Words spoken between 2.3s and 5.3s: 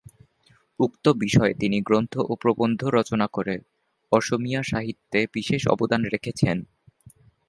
প্রবন্ধ রচনা করে অসমীয়া সাহিত্যে